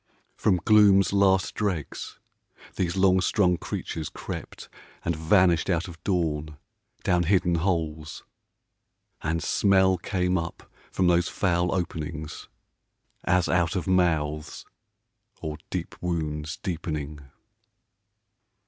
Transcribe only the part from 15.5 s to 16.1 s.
deep